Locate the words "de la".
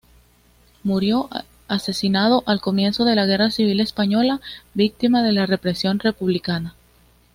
3.05-3.27, 5.21-5.45